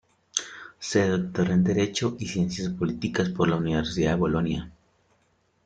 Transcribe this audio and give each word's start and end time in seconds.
Se 0.79 1.05
doctoró 1.07 1.53
en 1.53 1.63
Derecho 1.63 2.15
y 2.17 2.25
Ciencias 2.25 2.69
Políticas 2.69 3.29
por 3.29 3.47
la 3.47 3.57
Universidad 3.57 4.13
de 4.13 4.19
Bolonia. 4.19 4.71